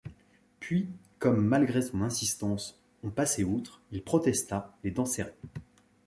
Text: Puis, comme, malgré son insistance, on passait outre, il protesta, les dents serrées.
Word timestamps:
Puis, 0.59 0.87
comme, 1.19 1.45
malgré 1.45 1.79
son 1.83 2.01
insistance, 2.01 2.81
on 3.03 3.11
passait 3.11 3.43
outre, 3.43 3.81
il 3.91 4.01
protesta, 4.01 4.75
les 4.83 4.89
dents 4.89 5.05
serrées. 5.05 5.37